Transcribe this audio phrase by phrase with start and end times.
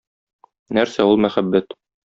[0.79, 1.81] Нәрсә ул мәхәббәт?